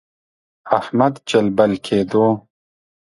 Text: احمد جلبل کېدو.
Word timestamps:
احمد 0.77 1.13
جلبل 1.29 1.71
کېدو. 1.85 2.25